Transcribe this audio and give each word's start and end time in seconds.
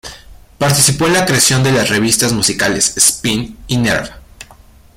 Participó 0.57 1.05
en 1.05 1.13
la 1.13 1.27
creación 1.27 1.61
de 1.61 1.71
las 1.71 1.89
revistas 1.89 2.33
musicales 2.33 2.97
"Spin" 2.97 3.55
y 3.67 3.77
"Nerve". 3.77 4.09